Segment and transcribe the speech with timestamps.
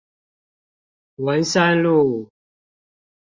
[1.17, 2.31] 文山路